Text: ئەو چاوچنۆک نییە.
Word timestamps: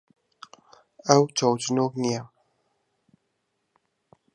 ئەو 1.07 1.23
چاوچنۆک 1.37 1.93
نییە. 2.03 2.23